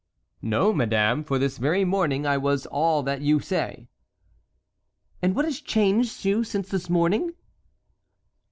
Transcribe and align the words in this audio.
"No, 0.41 0.73
madame, 0.73 1.23
for 1.23 1.37
this 1.37 1.59
very 1.59 1.85
morning 1.85 2.25
I 2.25 2.35
was 2.35 2.65
all 2.65 3.03
that 3.03 3.21
you 3.21 3.39
say." 3.39 3.87
"And 5.21 5.35
what 5.35 5.45
has 5.45 5.61
changed 5.61 6.25
you 6.25 6.43
since 6.43 6.69
this 6.69 6.89
morning?" 6.89 7.33